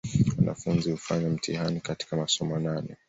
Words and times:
Wanafunzi 0.37 0.91
hufanya 0.91 1.29
mtihani 1.29 1.81
katika 1.81 2.15
masomo 2.17 2.59
nane 2.59 2.97